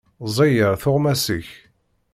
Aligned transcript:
Ẓeyyer 0.35 0.73
tuɣmas-ik. 0.81 1.49